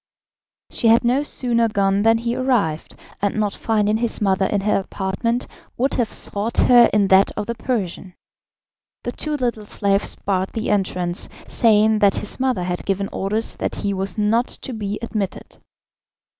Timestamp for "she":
0.71-0.87